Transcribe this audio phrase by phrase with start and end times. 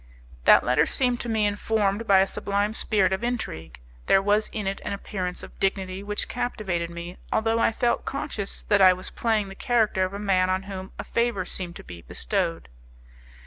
[0.45, 4.65] That letter seemed to me informed by a sublime spirit of intrigue; there was in
[4.65, 9.11] it an appearance of dignity which captivated me, although I felt conscious that I was
[9.11, 12.67] playing the character of a man on whom a favour seemed to be bestowed.